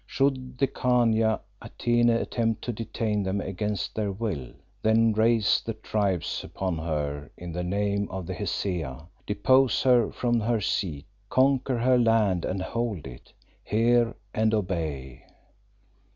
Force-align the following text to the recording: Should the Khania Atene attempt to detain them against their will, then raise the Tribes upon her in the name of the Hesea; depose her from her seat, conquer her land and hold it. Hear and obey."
Should 0.07 0.57
the 0.57 0.65
Khania 0.65 1.41
Atene 1.61 2.09
attempt 2.09 2.63
to 2.63 2.73
detain 2.73 3.21
them 3.21 3.39
against 3.39 3.93
their 3.93 4.11
will, 4.11 4.49
then 4.81 5.13
raise 5.13 5.61
the 5.63 5.75
Tribes 5.75 6.43
upon 6.43 6.79
her 6.79 7.29
in 7.37 7.51
the 7.51 7.63
name 7.63 8.07
of 8.09 8.25
the 8.25 8.33
Hesea; 8.33 9.05
depose 9.27 9.83
her 9.83 10.11
from 10.11 10.39
her 10.39 10.59
seat, 10.59 11.05
conquer 11.29 11.77
her 11.77 11.99
land 11.99 12.45
and 12.45 12.63
hold 12.63 13.05
it. 13.05 13.31
Hear 13.63 14.15
and 14.33 14.55
obey." 14.55 15.23